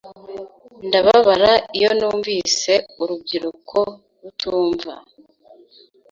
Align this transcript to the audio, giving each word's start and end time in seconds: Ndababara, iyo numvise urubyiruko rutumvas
Ndababara, 0.87 1.51
iyo 1.77 1.91
numvise 1.99 2.73
urubyiruko 3.01 3.77
rutumvas 4.21 5.07